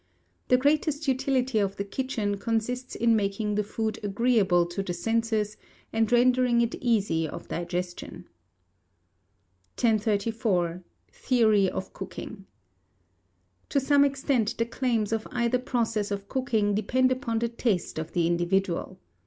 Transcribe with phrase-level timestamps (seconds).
[0.47, 5.57] The greatest utility of the kitchen consists in making the food agreeable to the senses,
[5.93, 8.25] and rendering it easy of digestion."
[9.79, 10.83] 1034.
[11.11, 12.47] Theory of Cooking.
[13.69, 18.13] To some extent the claims of either process of cooking depend upon the taste of
[18.13, 18.97] the individual.